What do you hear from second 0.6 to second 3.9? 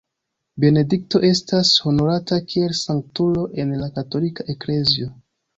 Benedikto estas honorata kiel sanktulo en